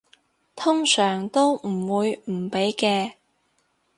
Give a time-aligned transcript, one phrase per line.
[0.55, 3.17] 通常都唔會唔俾嘅